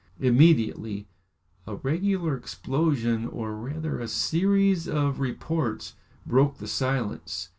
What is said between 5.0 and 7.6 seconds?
reports, broke the silence!